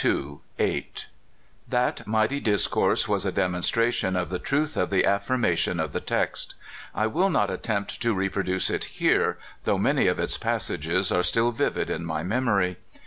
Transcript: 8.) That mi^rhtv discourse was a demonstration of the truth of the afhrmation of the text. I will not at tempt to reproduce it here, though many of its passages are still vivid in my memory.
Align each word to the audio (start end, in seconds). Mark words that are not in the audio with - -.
8.) 0.57 1.07
That 1.77 2.07
mi^rhtv 2.07 2.41
discourse 2.41 3.07
was 3.07 3.23
a 3.23 3.31
demonstration 3.31 4.15
of 4.15 4.29
the 4.31 4.39
truth 4.39 4.75
of 4.75 4.89
the 4.89 5.03
afhrmation 5.03 5.79
of 5.79 5.91
the 5.93 5.99
text. 5.99 6.55
I 6.95 7.05
will 7.05 7.29
not 7.29 7.51
at 7.51 7.61
tempt 7.61 8.01
to 8.01 8.15
reproduce 8.15 8.71
it 8.71 8.85
here, 8.97 9.37
though 9.63 9.77
many 9.77 10.07
of 10.07 10.17
its 10.17 10.37
passages 10.37 11.11
are 11.11 11.21
still 11.21 11.51
vivid 11.51 11.91
in 11.91 12.03
my 12.03 12.23
memory. 12.23 12.77